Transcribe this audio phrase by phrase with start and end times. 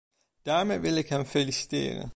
[0.41, 2.09] Daarmee wil ik hem feliciteren.